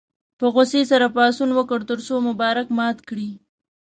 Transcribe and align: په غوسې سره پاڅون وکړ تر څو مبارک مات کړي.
په 0.39 0.45
غوسې 0.53 0.81
سره 0.91 1.07
پاڅون 1.15 1.49
وکړ 1.53 1.79
تر 1.89 1.99
څو 2.07 2.15
مبارک 2.27 2.67
مات 2.77 2.97
کړي. 3.09 3.29